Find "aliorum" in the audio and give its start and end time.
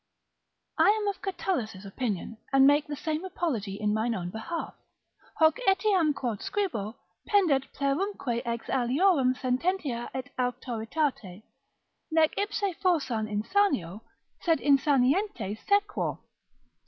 8.65-9.37